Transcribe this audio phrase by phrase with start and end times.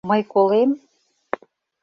[0.09, 0.71] Мый колем?